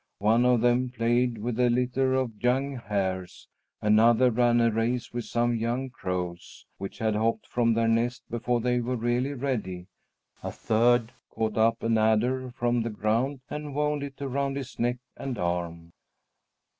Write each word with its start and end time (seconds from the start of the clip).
One 0.17 0.45
of 0.45 0.61
them 0.61 0.89
played 0.89 1.37
with 1.37 1.59
a 1.59 1.69
litter 1.69 2.15
of 2.15 2.41
young 2.43 2.75
hares; 2.77 3.47
another 3.83 4.31
ran 4.31 4.59
a 4.59 4.71
race 4.71 5.13
with 5.13 5.25
some 5.25 5.53
young 5.55 5.91
crows, 5.91 6.65
which 6.79 6.97
had 6.97 7.13
hopped 7.13 7.45
from 7.45 7.75
their 7.75 7.87
nest 7.87 8.23
before 8.27 8.61
they 8.61 8.79
were 8.79 8.95
really 8.95 9.33
ready; 9.35 9.85
a 10.41 10.51
third 10.51 11.11
caught 11.29 11.55
up 11.55 11.83
an 11.83 11.99
adder 11.99 12.49
from 12.49 12.81
the 12.81 12.89
ground 12.89 13.41
and 13.47 13.75
wound 13.75 14.01
it 14.01 14.19
around 14.19 14.57
his 14.57 14.79
neck 14.79 14.97
and 15.17 15.37
arm. 15.37 15.93